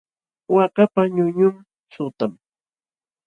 Waakapa 0.53 1.01
ñuñun 1.15 1.55
suqtam. 1.93 2.31